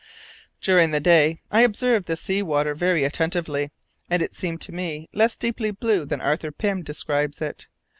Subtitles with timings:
[0.61, 3.69] During that day, I observed the sea water very attentively,
[4.09, 7.67] and it seemed to me less deeply blue than Arthur Pym describes it.